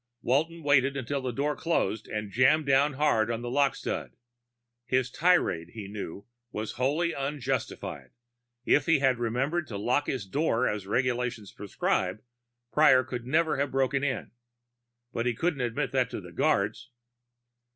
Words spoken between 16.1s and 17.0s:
the guards.